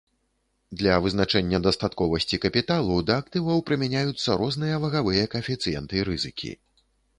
Для 0.79 0.93
вызначэння 1.05 1.59
дастатковасці 1.67 2.39
капіталу 2.47 2.97
да 3.11 3.19
актываў 3.25 3.63
прымяняюцца 3.69 4.41
розныя 4.43 4.83
вагавыя 4.89 5.31
каэфіцыенты 5.37 6.05
рызыкі. 6.11 6.51